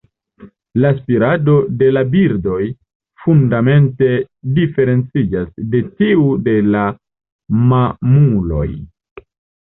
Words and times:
La 0.83 0.89
spirado 0.99 1.53
de 1.81 1.89
la 1.97 2.01
birdoj 2.13 2.69
fundamente 3.25 4.07
diferenciĝas 4.55 5.51
de 5.75 5.81
tiu 5.99 6.25
de 6.49 6.55
la 6.77 6.87
mamuloj. 7.75 8.65